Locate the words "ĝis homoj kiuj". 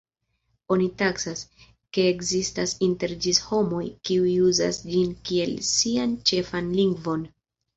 3.25-4.33